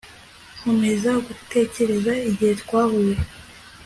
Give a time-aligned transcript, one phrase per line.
[0.59, 3.15] Nkomeza gutekereza igihe twahuye